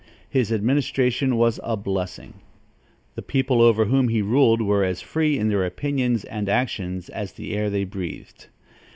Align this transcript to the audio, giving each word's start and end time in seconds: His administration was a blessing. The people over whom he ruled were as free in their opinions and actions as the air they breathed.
His 0.27 0.51
administration 0.51 1.35
was 1.35 1.59
a 1.61 1.77
blessing. 1.77 2.33
The 3.13 3.21
people 3.21 3.61
over 3.61 3.85
whom 3.85 4.07
he 4.07 4.23
ruled 4.23 4.59
were 4.59 4.83
as 4.83 4.99
free 4.99 5.37
in 5.37 5.49
their 5.49 5.63
opinions 5.63 6.23
and 6.23 6.49
actions 6.49 7.07
as 7.09 7.33
the 7.33 7.53
air 7.55 7.69
they 7.69 7.83
breathed. 7.83 8.47